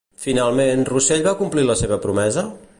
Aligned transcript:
Finalment, 0.21 0.85
Rosell 0.89 1.23
va 1.29 1.35
complir 1.43 1.69
la 1.69 1.77
seva 1.85 2.03
promesa? 2.07 2.49